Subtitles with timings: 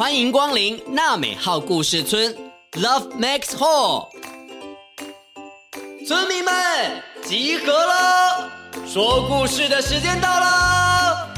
[0.00, 2.34] 欢迎光临娜美号故事村
[2.72, 4.08] ，Love Max Hall。
[6.06, 6.54] 村民们
[7.22, 8.50] 集合了，
[8.86, 11.28] 说故事的时间到了。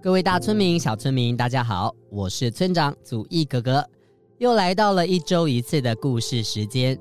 [0.00, 3.84] 各位大村民、小村民，大家好，我是村长祖义哥哥。
[4.38, 6.98] 又来到了一周一次的故事时间，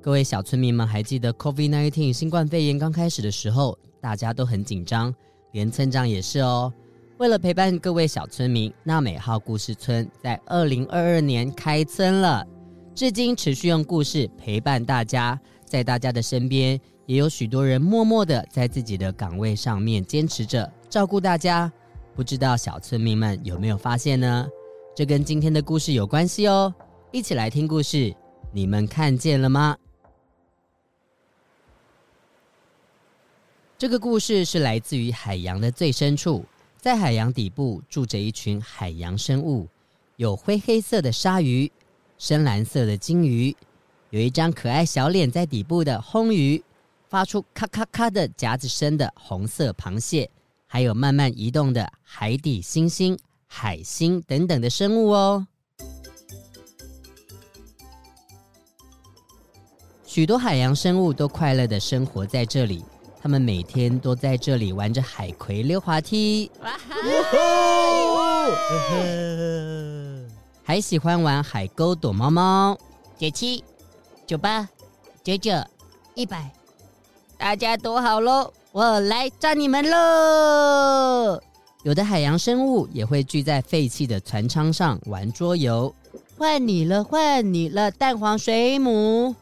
[0.00, 5.14] 各位小村民们还记得 COVID-19 新冠肺炎刚开始的时候，大家都很紧张，
[5.52, 6.72] 连村长也是哦。
[7.18, 12.46] 为了陪伴各位小村民，娜美号故事村在二零二二年开村了，
[12.94, 21.70] 至今持续用故事陪伴大家，在大家的身边，也有许多人默默的在自己的岗位上面坚持着照顾大家。
[22.14, 24.48] 不知道小村民们有没有发现呢？
[24.92, 26.74] 这跟今天的故事有关系哦，
[27.12, 28.14] 一起来听故事。
[28.52, 29.78] 你们看见了吗？
[33.78, 36.44] 这个故事是来自于海洋的最深处，
[36.76, 39.68] 在海洋底部住着一群海洋生物，
[40.16, 41.70] 有灰黑色的鲨鱼，
[42.18, 43.56] 深蓝色的鲸鱼，
[44.10, 46.62] 有一张可爱小脸在底部的魟鱼，
[47.08, 50.28] 发出咔咔咔的夹子声的红色螃蟹，
[50.66, 53.16] 还有慢慢移动的海底猩猩。
[53.52, 55.44] 海星等等的生物哦，
[60.06, 62.84] 许多海洋生物都快乐的生活在这里。
[63.20, 66.96] 他们每天都在这里玩着海葵溜滑梯，哇哈，
[70.62, 72.78] 还喜欢玩海沟躲猫猫。
[73.18, 73.62] 九七、
[74.26, 74.66] 九八、
[75.22, 75.52] 九九、
[76.14, 76.50] 一百，
[77.36, 81.42] 大家躲好喽，我来抓你们喽！
[81.82, 85.94] 有的海洋生物也会聚在废弃的船舱上玩桌游。
[86.36, 89.34] 换你了，换你了，蛋黄水母。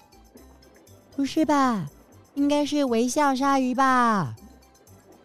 [1.16, 1.86] 不是吧？
[2.34, 4.36] 应该是微笑鲨鱼吧？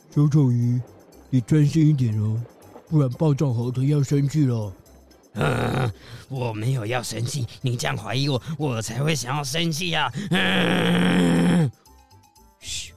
[0.09, 0.81] 小丑鱼，
[1.29, 2.41] 你专心一点哦，
[2.90, 4.73] 不然暴躁猴子要生气了。
[5.34, 5.91] 嗯，
[6.29, 10.12] 我没有要生气，你这样怀疑我，我才会想要生气呀。
[10.31, 11.72] 嗯，
[12.59, 12.91] 嘘。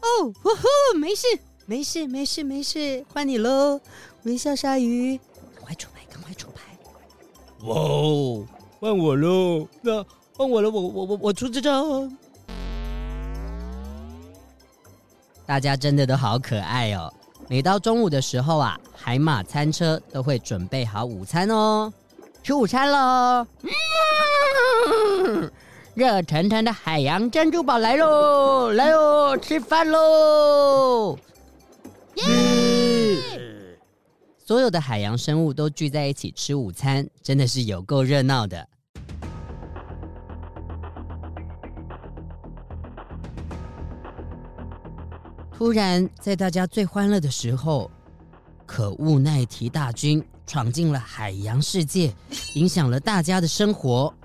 [0.00, 1.26] 哦，呼呼，没事。
[1.66, 3.80] 没事，没事，没事，换你喽，
[4.24, 5.18] 微笑鲨鱼，
[5.54, 6.62] 赶快出牌，赶快出牌！
[7.66, 8.44] 哇哦，
[8.80, 10.04] 换我喽，那
[10.36, 12.16] 换我了，我我我我出这张。
[15.46, 17.12] 大家真的都好可爱哦！
[17.48, 21.92] 每到中午的时候啊，海马餐车都会准备好午餐哦，
[22.42, 23.46] 吃午餐喽！
[25.26, 25.50] 嗯，
[25.94, 31.16] 热腾腾的海洋珍珠堡来喽，来喽，吃饭喽！
[32.16, 33.78] 耶
[34.38, 38.68] 所有的海洋生物都聚在一起吃午餐，真的是有够热闹的。
[45.52, 47.88] 突然，在大家最欢乐的时候，
[48.66, 52.12] 可恶奈提大军闯进了海洋世界，
[52.56, 54.12] 影响了大家的生活。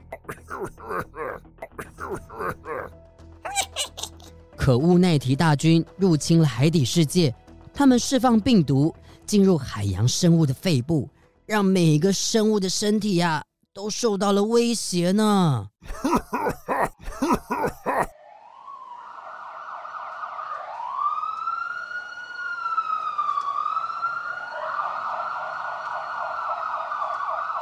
[4.58, 7.34] 可恶奈提大军入侵了海底世界。
[7.78, 8.92] 他们释放病毒
[9.28, 11.08] 进入海洋生物的肺部，
[11.46, 15.68] 让每个生物的身体呀、啊、都受到了威胁呢。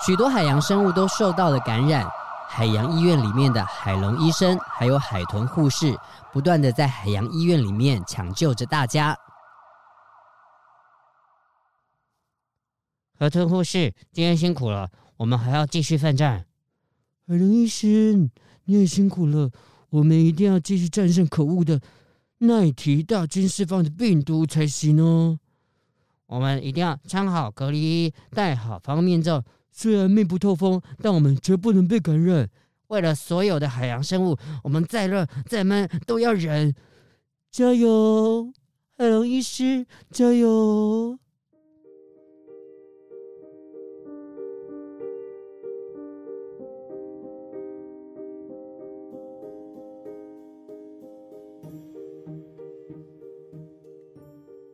[0.06, 2.10] 许多海洋生物都受到了感染，
[2.48, 5.94] 海洋医院里面的海龙医生还有海豚护士，
[6.32, 9.18] 不断的在海洋医院里面抢救着大家。
[13.18, 16.46] 海豚护士，今天辛苦了，我们还要继续奋战。
[17.26, 18.30] 海龙医生，
[18.66, 19.50] 你也辛苦了，
[19.90, 21.80] 我们一定要继续战胜可恶的
[22.40, 25.40] 奈提大军释放的病毒才行哦。
[26.26, 29.42] 我们一定要穿好隔离衣，戴好防护面罩。
[29.72, 32.50] 虽然密不透风，但我们绝不能被感染。
[32.88, 36.76] 为了所有的海洋生物，我们再热再闷都要忍。
[37.50, 38.52] 加油，
[38.98, 41.18] 海龙医师，加油！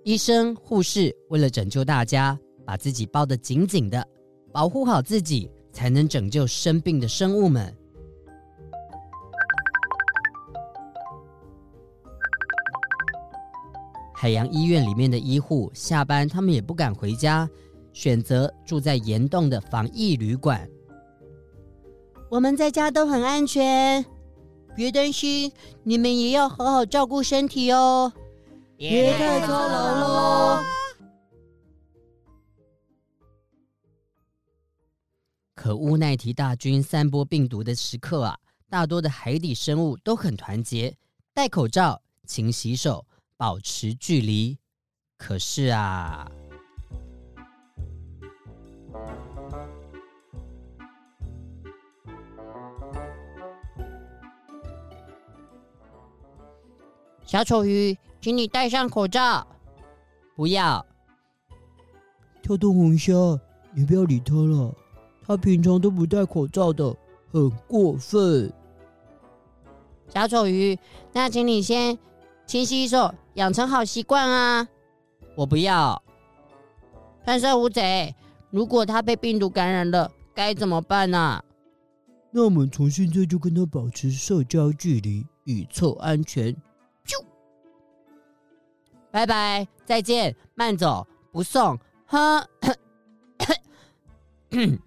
[0.03, 4.03] 医生、护士为了拯救大家，把自己包得紧紧的，
[4.51, 7.71] 保护好自己，才能拯救生病的生物们。
[14.11, 17.47] 海洋医院里面的医护下班，他们也不敢回家，
[17.93, 20.67] 选择住在岩洞的防疫旅馆。
[22.29, 24.03] 我们在家都很安全，
[24.75, 25.51] 别担心，
[25.83, 28.11] 你们也要好好照顾身体哦，
[28.89, 30.63] 别太操劳喽。
[35.53, 38.39] 可乌奈提大军散播病毒的时刻啊，
[38.71, 40.97] 大多的海底生物都很团结，
[41.31, 43.05] 戴口罩、勤洗手、
[43.37, 44.57] 保持距离。
[45.15, 46.27] 可是啊，
[57.31, 59.47] 小丑鱼，请你戴上口罩。
[60.35, 60.85] 不要。
[62.43, 63.13] 跳动红虾，
[63.73, 64.75] 你不要理他了。
[65.25, 66.93] 他平常都不戴口罩的，
[67.31, 68.51] 很过分。
[70.09, 70.77] 小丑鱼，
[71.13, 71.97] 那请你先
[72.45, 74.67] 勤洗手，养成好习惯啊！
[75.37, 76.03] 我不要。
[77.23, 78.13] 喷射乌贼，
[78.49, 81.45] 如果他被病毒感染了，该怎么办呢、啊？
[82.31, 86.53] 那我们从现在就跟他保持社交距离，以测安全。
[89.11, 91.77] 拜拜，再见，慢走，不送。
[92.07, 92.43] 哼。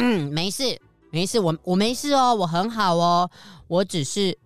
[0.00, 0.80] 嗯，没事，
[1.10, 3.30] 没事，我我没事哦，我很好哦，
[3.66, 4.38] 我只是，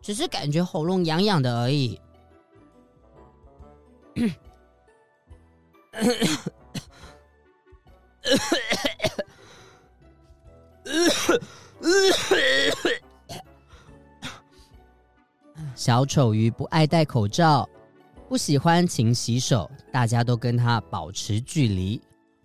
[0.00, 2.00] 只是感觉喉咙痒痒的而已。
[15.74, 17.68] 小丑鱼不爱戴口罩，
[18.34, 22.02] 不喜欢勤洗手，大家都跟他保持距离。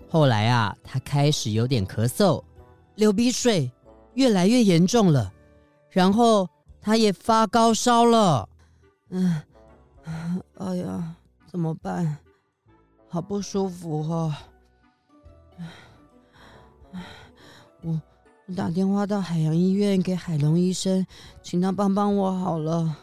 [0.07, 2.43] 后来啊，他开始有点咳嗽、
[2.93, 3.71] 流鼻水，
[4.13, 5.33] 越来越严重了。
[5.89, 6.47] 然后
[6.79, 8.47] 他也发高烧了。
[9.09, 9.41] 嗯，
[10.59, 11.15] 哎呀，
[11.47, 12.19] 怎么办？
[13.07, 14.35] 好不舒服哦。
[17.81, 17.99] 我
[18.45, 21.03] 我打电话到海洋医院给海龙医生，
[21.41, 22.95] 请他帮帮我好了。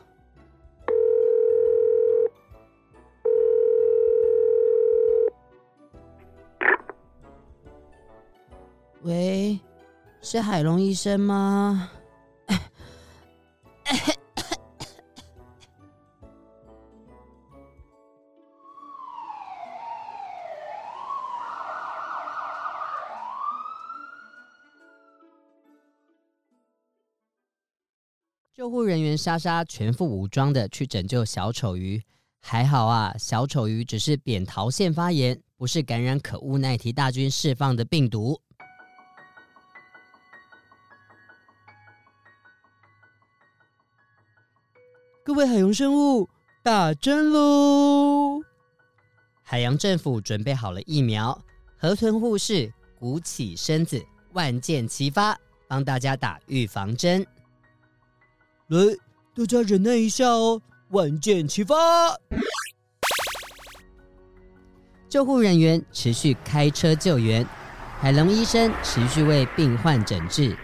[9.07, 9.61] 喂，
[10.21, 11.93] 是海龙医生吗？
[28.53, 32.03] 救护人员莎莎全副武装的去拯救小丑鱼，
[32.41, 38.41] 还好啊，小丑鱼只是扁桃腺发炎，不是感染可恶奈提大军释放的病毒。
[45.27, 46.29] 各位海洋生物，
[46.63, 48.41] 打针喽！
[49.43, 51.37] 海洋政府准备好了疫苗，
[51.77, 54.01] 河豚护士鼓起身子，
[54.35, 55.37] 万箭齐发，
[55.67, 57.27] 帮大家打预防针。
[58.69, 58.79] 来，
[59.35, 61.75] 大家忍耐一下哦，万箭齐发！
[65.09, 67.45] 救护人员持续开车救援，
[67.99, 70.57] 海龙医生持续为病患诊治。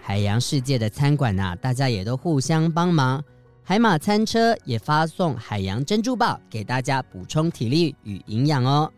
[0.00, 3.22] 海洋世界的餐馆啊，大家也都互相帮忙。
[3.68, 8.88] 海马餐车也发送海洋珍珠宝给大家补充体力与营养哦。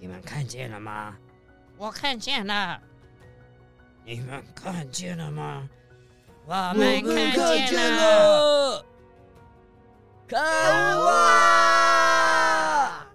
[0.00, 1.14] 你们看见了吗？
[1.78, 2.80] 我看见了。
[4.04, 5.68] 你们看见了吗？
[6.46, 7.32] 我们看
[7.68, 8.84] 见了。
[10.26, 13.06] 看哇！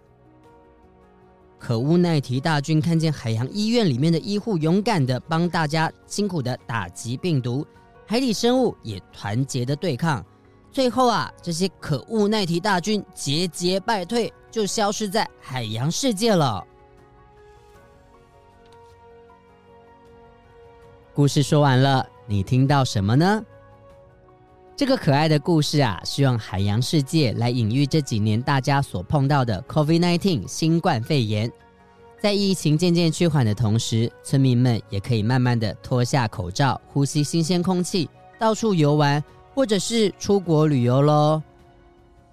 [1.60, 7.68] 可恶奈提大军看见海洋医院里面的医护勇敢的帮大家辛苦的打击病毒。
[8.10, 10.26] 海底生物也团结的对抗，
[10.72, 16.66] 最后啊，这些可恶奈提大军节节败退，就消失在海洋世界了。
[21.14, 23.44] 故事说完了，你听到什么呢？
[24.74, 31.52] 这个可爱的故事啊，是用海洋世界来隐喻这几年大家所碰到的 COVID-19 新冠肺炎。
[32.20, 38.10] 在疫情渐渐趋缓的同时，村民们也可以慢慢的脱下口罩，呼吸新鲜空气，
[38.40, 41.42] 到处游玩，或者是出国旅游喽。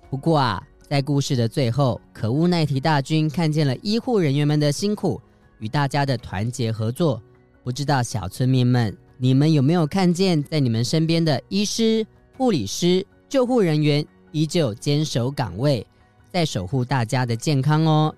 [0.08, 5.20] 不过啊，在故事的最后，可恶奈提大军看见了医护人员们的辛苦
[5.58, 7.22] 与大家的团结合作。
[7.62, 12.06] 不知道小村民们，你们有没有看见，在你们身边的医师、
[12.38, 15.86] 护理师、救护人员依旧坚守岗位，
[16.32, 18.14] 在守护大家的健康哦。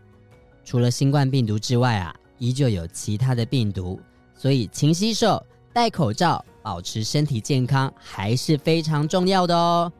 [0.66, 3.98] 除了新冠病毒之外啊，依旧有其他的病毒，
[4.34, 5.42] 所以勤洗手、
[5.72, 9.90] 戴口罩、保持身体健康还是非常重要的哦。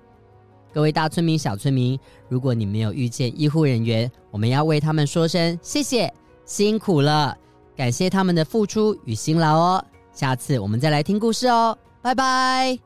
[0.75, 6.13] 各位大村民、小村民，如果你没有遇见医护人员，我们要为他们说声谢谢，
[6.45, 7.35] 辛苦了，
[7.77, 9.85] 感谢他们的付出与辛劳哦。
[10.13, 12.86] 下次我们再来听故事哦，拜拜。